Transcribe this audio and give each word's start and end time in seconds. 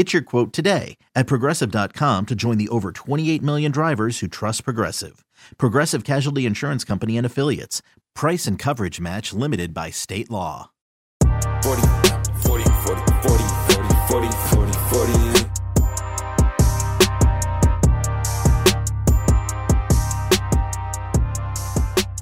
Get 0.00 0.14
your 0.14 0.22
quote 0.22 0.54
today 0.54 0.96
at 1.14 1.26
progressive.com 1.26 2.24
to 2.24 2.34
join 2.34 2.56
the 2.56 2.70
over 2.70 2.90
28 2.90 3.42
million 3.42 3.70
drivers 3.70 4.20
who 4.20 4.28
trust 4.28 4.64
Progressive. 4.64 5.26
Progressive 5.58 6.04
Casualty 6.04 6.46
Insurance 6.46 6.84
Company 6.84 7.18
and 7.18 7.26
Affiliates. 7.26 7.82
Price 8.14 8.46
and 8.46 8.58
coverage 8.58 8.98
match 8.98 9.34
limited 9.34 9.74
by 9.74 9.90
state 9.90 10.30
law. 10.30 10.70
40, 11.20 11.82
40, 11.82 12.64
40, 12.64 12.64
40, 12.64 13.44
40, 13.68 13.84
40, 14.08 14.28
40, 14.48 14.72
40. 14.88 15.50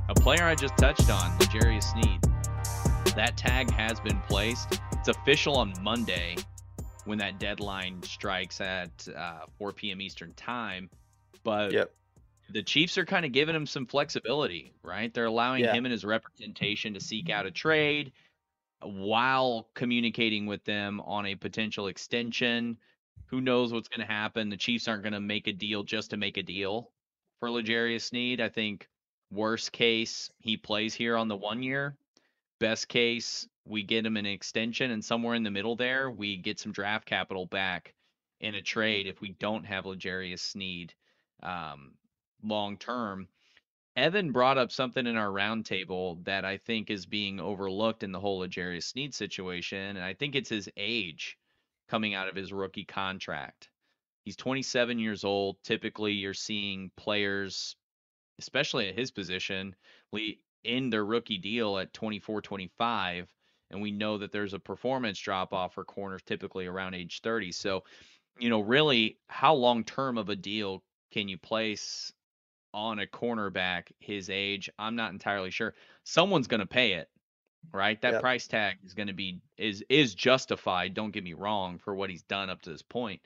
A 0.08 0.14
player 0.14 0.42
I 0.42 0.56
just 0.56 0.76
touched 0.76 1.08
on, 1.10 1.38
L'Jarius 1.38 1.92
Sneed. 1.92 2.20
That 3.14 3.36
tag 3.36 3.70
has 3.70 4.00
been 4.00 4.20
placed. 4.22 4.80
It's 4.90 5.06
official 5.06 5.54
on 5.56 5.72
Monday 5.80 6.34
when 7.08 7.18
that 7.18 7.38
deadline 7.40 8.02
strikes 8.02 8.60
at 8.60 9.08
uh, 9.16 9.46
4 9.58 9.72
p.m. 9.72 10.00
Eastern 10.00 10.34
time. 10.34 10.90
But 11.42 11.72
Yep. 11.72 11.90
the 12.50 12.62
Chiefs 12.62 12.98
are 12.98 13.06
kind 13.06 13.24
of 13.24 13.32
giving 13.32 13.56
him 13.56 13.64
some 13.66 13.86
flexibility, 13.86 14.74
right? 14.82 15.12
They're 15.12 15.24
allowing 15.24 15.64
Yeah. 15.64 15.72
him 15.72 15.86
and 15.86 15.92
his 15.92 16.04
representation 16.04 16.92
to 16.94 17.00
seek 17.00 17.30
out 17.30 17.46
a 17.46 17.50
trade 17.50 18.12
while 18.82 19.68
communicating 19.74 20.46
with 20.46 20.62
them 20.64 21.00
on 21.00 21.26
a 21.26 21.34
potential 21.34 21.88
extension. 21.88 22.76
Who 23.26 23.40
knows 23.40 23.72
what's 23.72 23.88
going 23.88 24.06
to 24.06 24.12
happen? 24.12 24.50
The 24.50 24.56
Chiefs 24.56 24.86
aren't 24.86 25.02
going 25.02 25.12
to 25.14 25.20
make 25.20 25.46
a 25.48 25.52
deal 25.52 25.82
just 25.82 26.10
to 26.10 26.16
make 26.16 26.36
a 26.36 26.42
deal 26.42 26.90
for 27.40 27.50
L'Jarius 27.50 28.02
Sneed. 28.02 28.40
I 28.40 28.48
think 28.50 28.86
worst 29.30 29.72
case 29.72 30.30
he 30.38 30.56
plays 30.56 30.94
here 30.94 31.16
on 31.16 31.28
the 31.28 31.36
one 31.36 31.62
year. 31.62 31.96
Best 32.60 32.88
case 32.88 33.48
we 33.64 33.82
get 33.82 34.06
him 34.06 34.16
an 34.16 34.26
extension, 34.26 34.90
and 34.90 35.04
somewhere 35.04 35.34
in 35.34 35.42
the 35.42 35.50
middle 35.50 35.76
there 35.76 36.10
we 36.10 36.36
get 36.36 36.58
some 36.58 36.72
draft 36.72 37.06
capital 37.06 37.46
back 37.46 37.94
in 38.40 38.54
a 38.54 38.62
trade 38.62 39.06
if 39.06 39.20
we 39.20 39.30
don't 39.30 39.64
have 39.64 39.86
L'Jarius 39.86 40.40
Sneed 40.40 40.94
um, 41.42 41.92
long 42.42 42.76
term. 42.76 43.28
Evan 43.96 44.30
brought 44.30 44.58
up 44.58 44.70
something 44.70 45.06
in 45.06 45.16
our 45.16 45.28
roundtable 45.28 46.24
that 46.24 46.44
I 46.44 46.56
think 46.56 46.90
is 46.90 47.04
being 47.04 47.40
overlooked 47.40 48.04
in 48.04 48.12
the 48.12 48.20
whole 48.20 48.38
L'Jarius 48.38 48.84
Sneed 48.84 49.14
situation, 49.14 49.96
and 49.96 50.04
I 50.04 50.14
think 50.14 50.34
it's 50.34 50.48
his 50.48 50.68
age 50.76 51.36
coming 51.88 52.14
out 52.14 52.28
of 52.28 52.36
his 52.36 52.52
rookie 52.52 52.84
contract. 52.84 53.70
He's 54.24 54.36
27 54.36 54.98
years 54.98 55.24
old. 55.24 55.56
Typically, 55.62 56.12
you're 56.12 56.34
seeing 56.34 56.90
players, 56.96 57.76
especially 58.38 58.88
at 58.88 58.98
his 58.98 59.10
position, 59.10 59.74
in 60.64 60.90
their 60.90 61.04
rookie 61.04 61.38
deal 61.38 61.78
at 61.78 61.92
24, 61.92 62.42
25. 62.42 63.34
And 63.70 63.82
we 63.82 63.90
know 63.90 64.18
that 64.18 64.32
there's 64.32 64.54
a 64.54 64.58
performance 64.60 65.18
drop 65.18 65.52
off 65.52 65.74
for 65.74 65.84
corners 65.84 66.22
typically 66.22 66.66
around 66.66 66.94
age 66.94 67.20
30. 67.20 67.52
So, 67.52 67.84
you 68.38 68.50
know, 68.50 68.60
really, 68.60 69.20
how 69.28 69.54
long 69.54 69.84
term 69.84 70.18
of 70.18 70.28
a 70.30 70.36
deal 70.36 70.84
can 71.12 71.28
you 71.28 71.38
place 71.38 72.12
on 72.74 72.98
a 73.00 73.06
cornerback 73.06 73.92
his 74.00 74.30
age? 74.30 74.70
I'm 74.78 74.96
not 74.96 75.12
entirely 75.12 75.50
sure. 75.50 75.74
Someone's 76.04 76.48
going 76.48 76.60
to 76.60 76.66
pay 76.66 76.94
it, 76.94 77.10
right? 77.72 78.00
That 78.02 78.18
Yep. 78.18 78.18
price 78.18 78.46
tag 78.48 78.78
is 78.84 78.94
going 78.94 79.08
to 79.08 79.12
be 79.14 79.40
is 79.56 79.84
is 79.88 80.14
justified. 80.14 80.94
Don't 80.94 81.10
get 81.10 81.24
me 81.24 81.34
wrong 81.34 81.78
for 81.78 81.94
what 81.94 82.10
he's 82.10 82.22
done 82.22 82.50
up 82.50 82.62
to 82.62 82.70
this 82.70 82.82
point. 82.82 83.22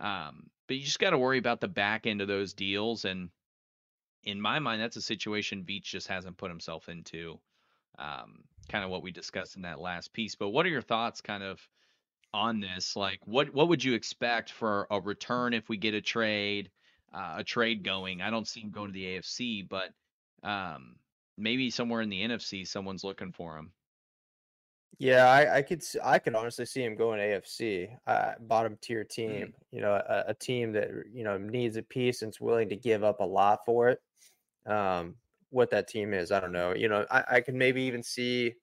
Um, 0.00 0.50
but 0.66 0.76
you 0.76 0.84
just 0.84 0.98
got 0.98 1.10
to 1.10 1.18
worry 1.18 1.38
about 1.38 1.60
the 1.60 1.68
back 1.68 2.06
end 2.06 2.20
of 2.20 2.28
those 2.28 2.54
deals. 2.54 3.04
And 3.04 3.30
in 4.24 4.40
my 4.40 4.58
mind, 4.58 4.80
that's 4.82 4.96
a 4.96 5.02
situation 5.02 5.64
Veach 5.64 5.82
just 5.84 6.08
hasn't 6.08 6.36
put 6.36 6.50
himself 6.50 6.88
into. 6.88 7.40
Um, 7.98 8.44
kind 8.68 8.84
of 8.84 8.90
what 8.90 9.02
we 9.02 9.10
discussed 9.10 9.56
in 9.56 9.62
that 9.62 9.80
last 9.80 10.12
piece. 10.12 10.34
But 10.34 10.50
what 10.50 10.64
are 10.66 10.70
your 10.70 10.82
thoughts, 10.82 11.20
kind 11.20 11.42
of, 11.42 11.66
on 12.32 12.60
this? 12.60 12.96
Like, 12.96 13.20
what 13.26 13.52
what 13.54 13.68
would 13.68 13.84
you 13.84 13.94
expect 13.94 14.50
for 14.52 14.86
a 14.90 15.00
return 15.00 15.54
if 15.54 15.68
we 15.68 15.76
get 15.76 15.94
a 15.94 16.00
trade, 16.00 16.70
uh, 17.12 17.36
a 17.38 17.44
trade 17.44 17.82
going? 17.84 18.22
I 18.22 18.30
don't 18.30 18.48
see 18.48 18.60
him 18.60 18.70
going 18.70 18.88
to 18.88 18.92
the 18.92 19.18
AFC, 19.18 19.68
but 19.68 19.90
um, 20.42 20.96
maybe 21.36 21.70
somewhere 21.70 22.02
in 22.02 22.08
the 22.08 22.22
NFC, 22.22 22.66
someone's 22.66 23.04
looking 23.04 23.32
for 23.32 23.56
him. 23.58 23.72
Yeah, 24.98 25.26
I, 25.26 25.56
I 25.58 25.62
could 25.62 25.82
I 26.04 26.18
could 26.18 26.34
honestly 26.34 26.66
see 26.66 26.84
him 26.84 26.94
going 26.96 27.18
AFC, 27.18 27.96
uh, 28.06 28.34
bottom 28.40 28.78
tier 28.80 29.04
Mm-hmm. 29.28 29.44
team. 29.44 29.54
You 29.70 29.80
know, 29.80 29.94
a, 29.94 30.24
a 30.28 30.34
team 30.34 30.72
that 30.72 30.90
you 31.12 31.24
know 31.24 31.38
needs 31.38 31.76
a 31.76 31.82
piece 31.82 32.22
and 32.22 32.30
is 32.30 32.40
willing 32.40 32.68
to 32.68 32.76
give 32.76 33.02
up 33.02 33.20
a 33.20 33.24
lot 33.24 33.64
for 33.64 33.88
it. 33.88 34.00
Um, 34.66 35.16
what 35.50 35.70
that 35.70 35.88
team 35.88 36.14
is, 36.14 36.32
I 36.32 36.40
don't 36.40 36.52
know. 36.52 36.74
You 36.74 36.88
know, 36.88 37.06
I, 37.10 37.24
I 37.32 37.40
can 37.40 37.58
maybe 37.58 37.82
even 37.82 38.02
see 38.02 38.54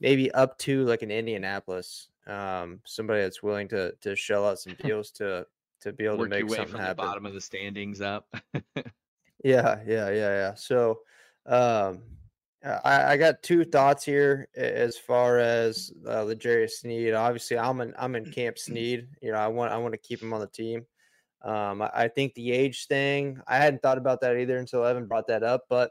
maybe 0.00 0.30
up 0.32 0.58
to 0.58 0.84
like 0.84 1.02
an 1.02 1.10
Indianapolis, 1.10 2.08
um, 2.26 2.80
somebody 2.84 3.22
that's 3.22 3.42
willing 3.42 3.68
to 3.68 3.92
to 4.00 4.16
shell 4.16 4.46
out 4.46 4.58
some 4.58 4.74
deals 4.82 5.10
to 5.12 5.46
to 5.80 5.92
be 5.92 6.04
able 6.04 6.18
Work 6.18 6.30
to 6.30 6.44
make 6.44 6.54
something 6.54 6.72
the 6.74 6.78
happen. 6.80 7.04
bottom 7.04 7.26
of 7.26 7.34
the 7.34 7.40
standings 7.40 8.00
up. 8.00 8.32
Yeah, 9.44 9.80
yeah, 9.86 10.08
yeah, 10.10 10.10
yeah. 10.10 10.54
So, 10.54 11.00
um, 11.46 12.02
uh, 12.64 12.78
I, 12.84 13.12
I 13.12 13.16
got 13.16 13.42
two 13.42 13.64
thoughts 13.64 14.04
here 14.04 14.48
as 14.54 14.96
far 14.96 15.38
as 15.38 15.92
uh, 16.06 16.22
L'Jarius 16.22 16.70
Sneed. 16.70 17.12
Obviously, 17.12 17.58
I'm 17.58 17.80
in 17.80 17.92
I'm 17.98 18.14
in 18.14 18.30
Camp 18.30 18.56
Sneed. 18.58 19.08
You 19.20 19.32
know, 19.32 19.38
I 19.38 19.48
want 19.48 19.72
I 19.72 19.78
want 19.78 19.94
to 19.94 19.98
keep 19.98 20.22
him 20.22 20.32
on 20.32 20.40
the 20.40 20.46
team. 20.46 20.86
Um, 21.44 21.82
I, 21.82 22.08
think 22.08 22.34
the 22.34 22.52
age 22.52 22.86
thing. 22.86 23.40
I 23.48 23.56
hadn't 23.56 23.82
thought 23.82 23.98
about 23.98 24.20
that 24.20 24.36
either 24.36 24.58
until 24.58 24.84
Evan 24.84 25.06
brought 25.06 25.26
that 25.26 25.42
up. 25.42 25.64
But 25.68 25.90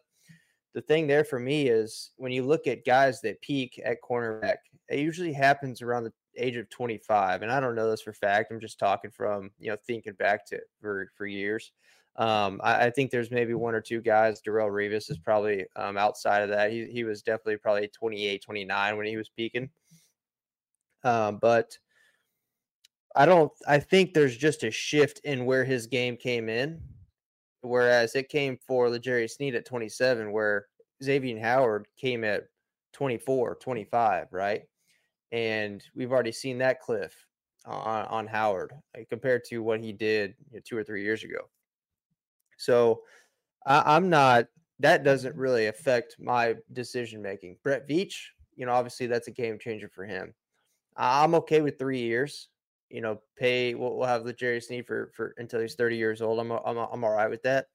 the 0.74 0.82
thing 0.82 1.08
there 1.08 1.26
for 1.26 1.40
me 1.40 1.68
is 1.68 2.12
when 2.18 2.32
you 2.32 2.44
look 2.44 2.68
at 2.68 2.86
guys 2.86 3.20
that 3.22 3.42
peak 3.42 3.82
at 3.84 4.02
cornerback, 4.02 4.58
it 4.90 5.00
usually 5.00 5.34
happens 5.34 5.82
around 5.82 6.06
the 6.06 6.14
age 6.38 6.56
of 6.56 6.70
25. 6.70 7.42
And 7.42 7.52
I 7.52 7.60
don't 7.60 7.76
know 7.76 7.90
this 7.90 8.02
for 8.02 8.14
fact. 8.14 8.52
I'm 8.52 8.62
just 8.62 8.80
talking 8.80 9.12
from 9.12 9.52
you 9.60 9.72
know 9.72 9.78
thinking 9.86 10.14
back 10.14 10.46
to 10.48 10.60
for 10.80 11.12
for 11.16 11.26
years. 11.26 11.72
Um, 12.18 12.60
I, 12.64 12.86
I 12.86 12.90
think 12.90 13.10
there's 13.12 13.32
maybe 13.32 13.54
one 13.54 13.76
or 13.76 13.82
two 13.82 14.02
guys. 14.02 14.42
Darrelle 14.42 14.70
Revis 14.70 15.10
is 15.10 15.18
probably 15.18 15.66
um, 15.76 15.98
outside 15.98 16.44
of 16.44 16.50
that. 16.50 16.72
He 16.72 16.86
he 16.86 17.04
was 17.04 17.22
definitely 17.22 17.58
probably 17.58 17.88
28, 17.88 18.44
29 18.44 18.98
when 18.98 19.06
he 19.06 19.18
was 19.18 19.30
peaking. 19.30 19.70
Um, 21.04 21.38
but 21.38 21.78
I 23.16 23.26
don't. 23.26 23.52
I 23.68 23.80
think 23.80 24.14
there's 24.14 24.38
just 24.38 24.64
a 24.64 24.72
shift 24.72 25.20
in 25.24 25.46
where 25.46 25.64
his 25.64 25.88
game 25.88 26.16
came 26.16 26.50
in, 26.50 26.82
whereas 27.62 28.16
it 28.16 28.30
came 28.30 28.58
for 28.66 28.90
L'Jarius 28.90 29.32
Sneed 29.32 29.56
at 29.56 29.66
27, 29.66 30.32
where 30.32 30.68
Xavier 31.04 31.40
Howard 31.40 31.88
came 31.98 32.24
at 32.24 32.44
24, 32.94 33.56
25, 33.56 34.28
right? 34.32 34.64
And 35.32 35.84
we've 35.96 36.12
already 36.12 36.32
seen 36.32 36.58
that 36.60 36.82
cliff 36.82 37.26
on, 37.66 38.06
on 38.06 38.28
Howard 38.28 38.74
uh, 38.98 39.02
compared 39.10 39.44
to 39.46 39.60
what 39.60 39.82
he 39.82 39.92
did 39.92 40.36
you 40.52 40.58
know, 40.58 40.62
two 40.64 40.78
or 40.78 40.84
three 40.84 41.04
years 41.04 41.24
ago. 41.24 41.50
So 42.58 43.02
I, 43.66 43.96
I'm 43.96 44.10
not. 44.10 44.46
That 44.80 45.04
doesn't 45.04 45.36
really 45.36 45.68
affect 45.68 46.16
my 46.20 46.56
decision 46.74 47.22
making. 47.22 47.58
Brett 47.64 47.88
Veach, 47.88 48.16
you 48.56 48.66
know, 48.66 48.72
obviously 48.72 49.06
that's 49.06 49.28
a 49.28 49.32
game 49.32 49.60
changer 49.60 49.88
for 49.88 50.06
him. 50.06 50.34
I'm 50.98 51.36
okay 51.36 51.62
with 51.62 51.78
three 51.78 52.00
years. 52.00 52.50
You 52.92 53.02
know, 53.02 53.22
pay. 53.38 53.74
We'll, 53.74 53.96
we'll 53.96 54.08
have 54.08 54.36
Jerry 54.36 54.62
Sneed 54.62 54.86
for 54.86 55.12
for 55.16 55.34
until 55.38 55.62
he's 55.62 55.76
30 55.76 55.98
years 55.98 56.22
old. 56.22 56.40
I'm 56.40 56.52
I'm 56.52 56.78
I'm 56.78 57.04
all 57.04 57.12
right 57.12 57.30
with 57.30 57.44
that. 57.44 57.68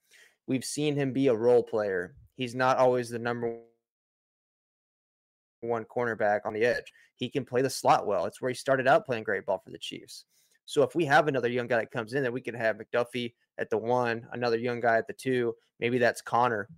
We've 0.46 0.64
seen 0.64 0.94
him 0.94 1.12
be 1.12 1.28
a 1.28 1.34
role 1.34 1.62
player. 1.62 2.14
He's 2.36 2.54
not 2.54 2.76
always 2.76 3.10
the 3.10 3.18
number 3.18 3.58
one 5.60 5.84
cornerback 5.84 6.40
on 6.44 6.52
the 6.52 6.64
edge. 6.64 6.92
He 7.16 7.28
can 7.28 7.44
play 7.44 7.62
the 7.62 7.70
slot 7.70 8.06
well. 8.06 8.26
It's 8.26 8.40
where 8.40 8.50
he 8.50 8.54
started 8.54 8.86
out 8.86 9.06
playing 9.06 9.24
great 9.24 9.46
ball 9.46 9.60
for 9.64 9.70
the 9.70 9.78
Chiefs. 9.78 10.24
So 10.66 10.82
if 10.82 10.94
we 10.94 11.04
have 11.06 11.28
another 11.28 11.48
young 11.48 11.66
guy 11.66 11.78
that 11.78 11.90
comes 11.90 12.12
in, 12.12 12.22
that 12.22 12.32
we 12.32 12.40
could 12.40 12.54
have 12.54 12.76
McDuffie 12.76 13.34
at 13.58 13.70
the 13.70 13.78
one, 13.78 14.26
another 14.32 14.58
young 14.58 14.80
guy 14.80 14.98
at 14.98 15.06
the 15.06 15.12
two. 15.12 15.54
Maybe 15.80 15.98
that's 15.98 16.20
Conner. 16.22 16.68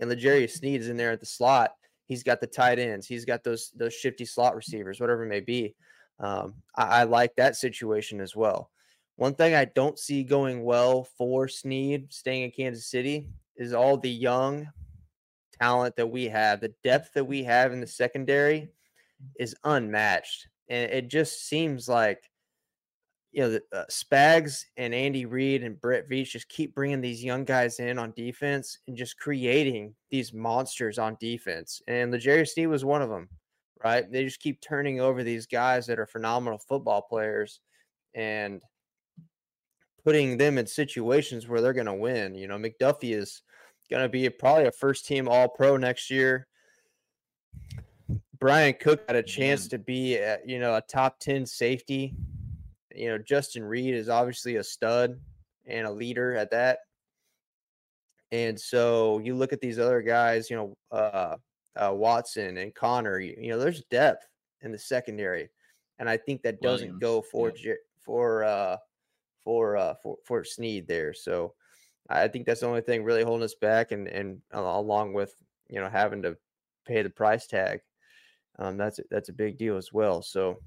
and 0.00 0.10
L'Jarius 0.10 0.52
Sneed 0.52 0.80
is 0.80 0.88
in 0.88 0.96
there 0.96 1.12
at 1.12 1.20
the 1.20 1.26
slot. 1.26 1.72
He's 2.06 2.22
got 2.22 2.40
the 2.40 2.46
tight 2.46 2.78
ends. 2.78 3.06
He's 3.06 3.24
got 3.24 3.44
those 3.44 3.70
those 3.74 3.94
shifty 3.94 4.24
slot 4.24 4.56
receivers, 4.56 5.00
whatever 5.00 5.24
it 5.24 5.28
may 5.28 5.40
be. 5.40 5.74
Um, 6.20 6.54
I, 6.76 7.00
I 7.00 7.02
like 7.04 7.34
that 7.36 7.56
situation 7.56 8.20
as 8.20 8.36
well. 8.36 8.70
One 9.16 9.34
thing 9.34 9.54
I 9.54 9.66
don't 9.66 9.98
see 9.98 10.24
going 10.24 10.64
well 10.64 11.04
for 11.16 11.46
Sneed 11.46 12.12
staying 12.12 12.42
in 12.42 12.50
Kansas 12.50 12.86
City 12.86 13.28
is 13.56 13.72
all 13.72 13.96
the 13.96 14.10
young 14.10 14.68
talent 15.60 15.94
that 15.96 16.10
we 16.10 16.24
have, 16.24 16.60
the 16.60 16.74
depth 16.82 17.12
that 17.14 17.24
we 17.24 17.44
have 17.44 17.72
in 17.72 17.80
the 17.80 17.86
secondary 17.86 18.70
is 19.38 19.54
unmatched. 19.64 20.48
And 20.68 20.90
it 20.90 21.08
just 21.08 21.46
seems 21.48 21.88
like, 21.88 22.28
you 23.30 23.42
know, 23.42 23.50
the, 23.50 23.62
uh, 23.72 23.84
Spags 23.90 24.64
and 24.76 24.94
Andy 24.94 25.26
Reid 25.26 25.62
and 25.62 25.80
Brett 25.80 26.08
Veach 26.08 26.30
just 26.30 26.48
keep 26.48 26.74
bringing 26.74 27.00
these 27.00 27.22
young 27.22 27.44
guys 27.44 27.78
in 27.80 27.98
on 27.98 28.12
defense 28.12 28.78
and 28.88 28.96
just 28.96 29.18
creating 29.18 29.94
these 30.10 30.32
monsters 30.32 30.98
on 30.98 31.16
defense. 31.20 31.82
And 31.86 32.12
L'Jarius 32.12 32.50
Sneed 32.50 32.68
was 32.68 32.84
one 32.84 33.02
of 33.02 33.10
them, 33.10 33.28
right? 33.82 34.10
They 34.10 34.24
just 34.24 34.40
keep 34.40 34.60
turning 34.60 35.00
over 35.00 35.22
these 35.22 35.46
guys 35.46 35.86
that 35.86 35.98
are 35.98 36.06
phenomenal 36.06 36.58
football 36.58 37.02
players 37.02 37.60
and 38.14 38.62
putting 40.04 40.36
them 40.36 40.58
in 40.58 40.66
situations 40.66 41.48
where 41.48 41.60
they're 41.60 41.72
going 41.72 41.86
to 41.86 41.94
win. 41.94 42.34
You 42.34 42.46
know, 42.46 42.58
McDuffie 42.58 43.14
is 43.14 43.42
going 43.90 44.02
to 44.02 44.08
be 44.08 44.28
probably 44.28 44.66
a 44.66 44.72
first 44.72 45.06
team 45.06 45.28
All 45.28 45.48
Pro 45.48 45.76
next 45.76 46.10
year. 46.10 46.46
Bryan 48.38 48.74
Cook 48.78 49.02
had 49.06 49.16
a 49.16 49.22
chance 49.22 49.68
to 49.68 49.78
be, 49.78 50.16
a, 50.16 50.38
you 50.44 50.58
know, 50.58 50.74
a 50.74 50.82
top 50.82 51.18
10 51.20 51.46
safety. 51.46 52.14
You 52.94 53.10
know, 53.10 53.18
Justin 53.18 53.64
Reid 53.64 53.94
is 53.94 54.08
obviously 54.08 54.56
a 54.56 54.64
stud 54.64 55.18
and 55.66 55.86
a 55.86 55.90
leader 55.90 56.36
at 56.36 56.50
that. 56.50 56.80
And 58.32 58.58
so 58.58 59.20
you 59.20 59.34
look 59.34 59.52
at 59.52 59.60
these 59.60 59.78
other 59.78 60.02
guys, 60.02 60.50
you 60.50 60.56
know, 60.56 60.76
uh, 60.90 61.36
uh, 61.76 61.92
Watson 61.92 62.58
and 62.58 62.74
Conner, 62.74 63.18
you, 63.18 63.36
you, 63.38 63.50
know, 63.50 63.58
there's 63.58 63.82
depth 63.90 64.26
in 64.62 64.72
the 64.72 64.78
secondary. 64.78 65.48
And 65.98 66.08
I 66.08 66.16
think 66.16 66.42
that 66.42 66.60
doesn't 66.60 66.86
Williams, 66.86 67.00
go 67.00 67.22
for, 67.22 67.52
yeah. 67.56 67.74
for, 68.04 68.44
uh, 68.44 68.76
for, 69.44 69.76
uh, 69.76 69.94
for, 70.02 70.16
for 70.24 70.44
Sneed 70.44 70.88
there. 70.88 71.14
So 71.14 71.54
I 72.08 72.28
think 72.28 72.46
that's 72.46 72.60
the 72.60 72.66
only 72.66 72.80
thing 72.80 73.04
really 73.04 73.22
holding 73.22 73.44
us 73.44 73.54
back. 73.54 73.92
And, 73.92 74.08
and 74.08 74.40
along 74.52 75.12
with, 75.12 75.34
you 75.68 75.80
know, 75.80 75.88
having 75.88 76.22
to 76.22 76.36
pay 76.86 77.02
the 77.02 77.10
price 77.10 77.46
tag 77.46 77.80
um, 78.58 78.76
that's 78.76 79.00
that's 79.10 79.28
a 79.28 79.32
big 79.32 79.58
deal 79.58 79.76
as 79.76 79.92
well. 79.92 80.22
So, 80.22 80.60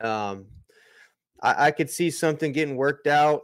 um, 0.00 0.46
I, 1.42 1.66
I 1.66 1.70
could 1.70 1.90
see 1.90 2.10
something 2.10 2.52
getting 2.52 2.76
worked 2.76 3.06
out 3.06 3.42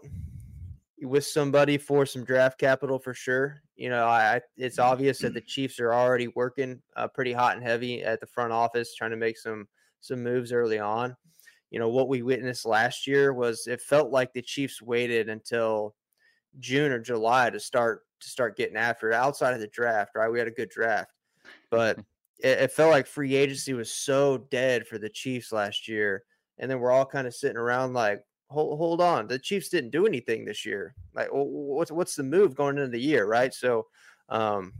with 1.03 1.27
somebody 1.27 1.77
for 1.77 2.07
some 2.07 2.25
draft 2.25 2.59
capital 2.59 2.99
for 2.99 3.15
sure. 3.15 3.61
You 3.77 3.91
know, 3.91 4.07
I 4.07 4.41
it's 4.57 4.79
obvious 4.79 5.19
that 5.19 5.35
the 5.35 5.41
Chiefs 5.47 5.79
are 5.81 5.93
already 5.93 6.29
working 6.29 6.81
uh, 6.97 7.09
pretty 7.09 7.33
hot 7.33 7.57
and 7.57 7.65
heavy 7.65 8.03
at 8.03 8.21
the 8.21 8.27
front 8.27 8.53
office, 8.53 8.95
trying 8.95 9.11
to 9.11 9.17
make 9.17 9.39
some 9.39 9.69
some 10.01 10.23
moves 10.23 10.53
early 10.53 10.79
on. 10.79 11.17
You 11.71 11.79
know, 11.79 11.89
what 11.89 12.09
we 12.09 12.23
witnessed 12.23 12.65
last 12.65 13.07
year 13.07 13.33
was 13.33 13.67
it 13.67 13.81
felt 13.81 14.11
like 14.11 14.33
the 14.33 14.43
Chiefs 14.43 14.81
waited 14.81 15.29
until 15.29 15.95
June 16.59 16.93
or 16.93 17.01
July 17.01 17.51
to 17.51 17.61
start 17.61 18.03
to 18.21 18.29
start 18.29 18.57
getting 18.57 18.77
after 18.77 19.11
it 19.11 19.15
outside 19.15 19.55
of 19.55 19.61
the 19.61 19.69
draft. 19.69 20.13
Right, 20.15 20.31
we 20.31 20.39
had 20.39 20.49
a 20.49 20.53
good 20.53 20.71
draft, 20.71 21.13
but 21.71 21.99
it, 22.39 22.59
it 22.59 22.73
felt 22.73 22.93
like 22.93 23.07
free 23.07 23.35
agency 23.35 23.75
was 23.75 23.91
so 23.91 24.47
dead 24.51 24.87
for 24.87 24.97
the 24.97 25.11
Chiefs 25.11 25.53
last 25.53 25.89
year, 25.89 26.23
and 26.59 26.71
then 26.71 26.81
we're 26.81 26.93
all 26.93 27.07
kind 27.07 27.27
of 27.27 27.35
sitting 27.35 27.59
around 27.59 27.93
like, 27.93 28.23
hold 28.49 28.79
hold 28.79 29.01
on, 29.01 29.27
the 29.27 29.39
Chiefs 29.39 29.69
didn't 29.69 29.91
do 29.91 30.07
anything 30.07 30.45
this 30.45 30.65
year. 30.65 30.95
Like, 31.15 31.29
what's 31.31 31.91
what's 31.91 32.17
the 32.17 32.23
move 32.23 32.55
going 32.55 32.79
into 32.79 32.91
the 32.91 33.01
year, 33.01 33.27
right? 33.27 33.53
So, 33.53 33.87
um, 34.29 34.73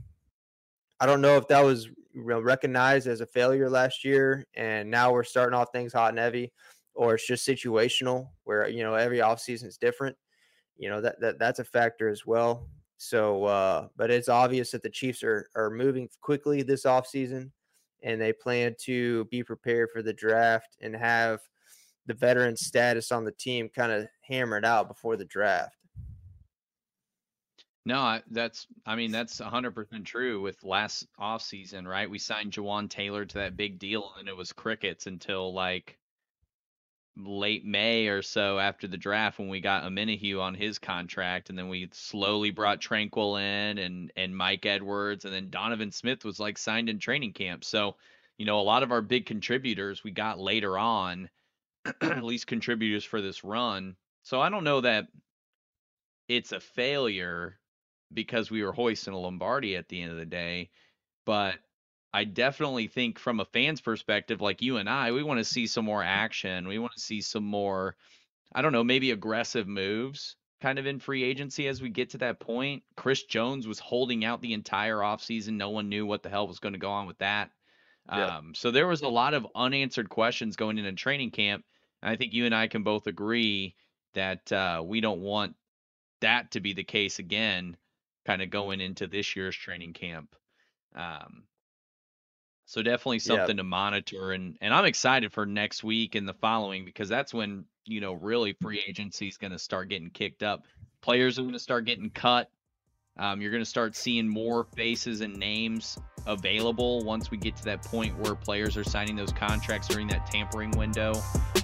I 0.99 1.05
don't 1.05 1.21
know 1.21 1.37
if 1.37 1.47
that 1.49 1.63
was 1.63 1.89
recognized 2.13 3.07
as 3.07 3.21
a 3.21 3.25
failure 3.25 3.69
last 3.69 4.03
year, 4.03 4.45
and 4.55 4.89
now 4.89 5.11
we're 5.11 5.23
starting 5.23 5.57
off 5.57 5.71
things 5.71 5.93
hot 5.93 6.09
and 6.09 6.19
heavy, 6.19 6.51
or 6.93 7.15
it's 7.15 7.27
just 7.27 7.47
situational 7.47 8.29
where 8.43 8.67
you 8.67 8.83
know 8.83 8.95
every 8.95 9.19
offseason 9.19 9.65
is 9.65 9.77
different. 9.77 10.15
You 10.77 10.89
know 10.89 11.01
that 11.01 11.19
that 11.21 11.39
that's 11.39 11.59
a 11.59 11.65
factor 11.65 12.09
as 12.09 12.25
well. 12.25 12.69
So, 12.97 13.45
uh, 13.45 13.87
but 13.95 14.09
it's 14.09 14.29
obvious 14.29 14.71
that 14.71 14.81
the 14.81 14.89
Chiefs 14.89 15.23
are 15.23 15.49
are 15.55 15.69
moving 15.69 16.09
quickly 16.21 16.63
this 16.63 16.83
offseason 16.83 17.51
and 18.03 18.21
they 18.21 18.33
plan 18.33 18.75
to 18.79 19.25
be 19.25 19.43
prepared 19.43 19.89
for 19.91 20.01
the 20.01 20.13
draft 20.13 20.77
and 20.81 20.95
have 20.95 21.41
the 22.07 22.13
veteran 22.13 22.57
status 22.57 23.11
on 23.11 23.25
the 23.25 23.31
team 23.31 23.69
kind 23.69 23.91
of 23.91 24.07
hammered 24.21 24.65
out 24.65 24.87
before 24.87 25.15
the 25.15 25.25
draft. 25.25 25.75
No, 27.85 28.19
that's 28.31 28.67
I 28.85 28.95
mean 28.95 29.11
that's 29.11 29.39
100% 29.39 30.03
true 30.03 30.41
with 30.41 30.61
last 30.63 31.07
offseason, 31.19 31.87
right? 31.87 32.09
We 32.09 32.19
signed 32.19 32.51
Jawaan 32.51 32.89
Taylor 32.89 33.23
to 33.23 33.37
that 33.37 33.55
big 33.55 33.79
deal 33.79 34.11
and 34.19 34.27
it 34.27 34.35
was 34.35 34.51
crickets 34.51 35.07
until 35.07 35.53
like 35.53 35.97
late 37.25 37.65
May 37.65 38.07
or 38.07 38.21
so 38.21 38.59
after 38.59 38.87
the 38.87 38.97
draft 38.97 39.39
when 39.39 39.49
we 39.49 39.59
got 39.59 39.83
Omenihu 39.83 40.39
on 40.39 40.53
his 40.53 40.77
contract, 40.77 41.49
and 41.49 41.57
then 41.57 41.69
we 41.69 41.89
slowly 41.91 42.51
brought 42.51 42.81
Tranquill 42.81 43.39
in 43.39 43.77
and 43.79 44.11
and 44.15 44.35
Mike 44.35 44.65
Edwards, 44.65 45.25
and 45.25 45.33
then 45.33 45.49
Donovan 45.49 45.91
Smith 45.91 46.23
was 46.25 46.39
like 46.39 46.57
signed 46.57 46.89
in 46.89 46.99
training 46.99 47.33
camp. 47.33 47.63
So, 47.63 47.95
you 48.37 48.45
know, 48.45 48.59
a 48.59 48.61
lot 48.61 48.83
of 48.83 48.91
our 48.91 49.01
big 49.01 49.25
contributors 49.25 50.03
we 50.03 50.11
got 50.11 50.39
later 50.39 50.77
on, 50.77 51.29
least 52.23 52.47
contributors 52.47 53.03
for 53.03 53.21
this 53.21 53.43
run. 53.43 53.95
So 54.23 54.41
I 54.41 54.49
don't 54.49 54.63
know 54.63 54.81
that 54.81 55.07
it's 56.27 56.51
a 56.51 56.59
failure 56.59 57.59
because 58.13 58.51
we 58.51 58.63
were 58.63 58.73
hoisting 58.73 59.13
a 59.13 59.19
Lombardi 59.19 59.75
at 59.75 59.87
the 59.89 60.01
end 60.01 60.11
of 60.11 60.17
the 60.17 60.25
day, 60.25 60.69
but 61.25 61.55
I 62.13 62.23
definitely 62.23 62.87
think 62.87 63.19
from 63.19 63.39
a 63.39 63.45
fan's 63.45 63.81
perspective, 63.81 64.41
like 64.41 64.61
you 64.61 64.77
and 64.77 64.89
I, 64.89 65.11
we 65.11 65.23
want 65.23 65.39
to 65.39 65.45
see 65.45 65.67
some 65.67 65.85
more 65.85 66.03
action. 66.03 66.67
We 66.67 66.79
want 66.79 66.93
to 66.93 67.01
see 67.01 67.21
some 67.21 67.43
more, 67.43 67.95
I 68.53 68.61
don't 68.61 68.71
know, 68.71 68.83
maybe 68.83 69.11
aggressive 69.11 69.67
moves 69.67 70.35
kind 70.61 70.79
of 70.79 70.87
in 70.87 70.99
free 70.99 71.23
agency 71.23 71.67
as 71.67 71.81
we 71.81 71.89
get 71.89 72.11
to 72.11 72.17
that 72.19 72.39
point. 72.39 72.83
Chris 72.95 73.23
Jones 73.23 73.67
was 73.67 73.79
holding 73.79 74.25
out 74.25 74.41
the 74.41 74.53
entire 74.53 74.97
offseason. 74.97 75.53
No 75.53 75.69
one 75.69 75.89
knew 75.89 76.05
what 76.05 76.23
the 76.23 76.29
hell 76.29 76.47
was 76.47 76.59
going 76.59 76.73
to 76.73 76.79
go 76.79 76.89
on 76.89 77.07
with 77.07 77.17
that. 77.19 77.51
Yeah. 78.09 78.37
Um, 78.37 78.55
so 78.55 78.71
there 78.71 78.87
was 78.87 79.01
a 79.01 79.07
lot 79.07 79.33
of 79.33 79.45
unanswered 79.53 80.09
questions 80.09 80.55
going 80.55 80.77
into 80.77 80.91
training 80.93 81.31
camp. 81.31 81.63
And 82.01 82.11
I 82.11 82.15
think 82.15 82.33
you 82.33 82.45
and 82.45 82.55
I 82.55 82.67
can 82.67 82.83
both 82.83 83.07
agree 83.07 83.75
that 84.13 84.51
uh, 84.51 84.83
we 84.85 85.01
don't 85.01 85.21
want 85.21 85.55
that 86.21 86.51
to 86.51 86.59
be 86.59 86.73
the 86.73 86.83
case 86.83 87.19
again, 87.19 87.77
kind 88.25 88.41
of 88.41 88.49
going 88.49 88.81
into 88.81 89.07
this 89.07 89.35
year's 89.35 89.55
training 89.55 89.93
camp. 89.93 90.35
Um, 90.95 91.43
so 92.65 92.81
definitely 92.81 93.19
something 93.19 93.57
to 93.57 93.63
monitor 93.63 94.33
and 94.33 94.57
and 94.59 94.73
I'm 94.73 94.83
excited 94.83 95.31
for 95.31 95.45
next 95.45 95.85
week 95.85 96.15
and 96.15 96.27
the 96.27 96.33
following 96.33 96.83
because 96.83 97.07
that's 97.07 97.33
when, 97.33 97.63
you 97.85 98.01
know, 98.01 98.13
really 98.13 98.53
free 98.61 98.83
agency 98.85 99.29
is 99.29 99.37
going 99.37 99.53
to 99.53 99.59
start 99.59 99.87
getting 99.87 100.09
kicked 100.09 100.43
up. 100.43 100.65
Players 101.01 101.39
are 101.39 101.43
going 101.43 101.53
to 101.53 101.59
start 101.59 101.85
getting 101.85 102.09
cut. 102.09 102.51
Um, 103.19 103.41
you're 103.41 103.49
going 103.49 103.63
to 103.63 103.69
start 103.69 103.95
seeing 103.95 104.27
more 104.27 104.65
faces 104.75 105.21
and 105.21 105.35
names 105.35 105.97
available 106.27 107.03
once 107.03 107.31
we 107.31 107.37
get 107.37 107.55
to 107.55 107.63
that 107.65 107.81
point 107.81 108.15
where 108.19 108.35
players 108.35 108.77
are 108.77 108.83
signing 108.83 109.15
those 109.15 109.31
contracts 109.31 109.87
during 109.87 110.07
that 110.09 110.27
tampering 110.27 110.69
window 110.71 111.13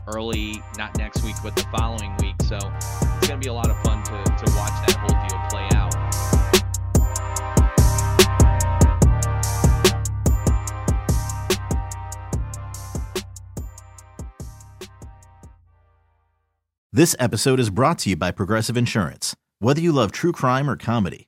early, 0.07 0.63
not 0.79 0.97
next 0.97 1.23
week, 1.23 1.35
but 1.43 1.55
the 1.55 1.61
following 1.77 2.11
week. 2.21 2.33
So 2.47 2.57
it's 2.57 3.27
going 3.27 3.39
to 3.39 3.45
be 3.45 3.49
a 3.49 3.53
lot 3.53 3.69
of 3.69 3.79
fun 3.83 4.01
to, 4.03 4.23
to 4.23 4.51
watch 4.55 4.73
that 4.87 4.95
whole 4.97 5.09
deal 5.27 5.39
play 5.51 5.69
out. 5.77 5.93
This 16.91 17.15
episode 17.19 17.59
is 17.59 17.69
brought 17.69 17.99
to 17.99 18.09
you 18.09 18.15
by 18.15 18.31
Progressive 18.31 18.75
Insurance. 18.75 19.35
Whether 19.59 19.81
you 19.81 19.91
love 19.91 20.11
true 20.11 20.31
crime 20.31 20.69
or 20.69 20.75
comedy, 20.75 21.27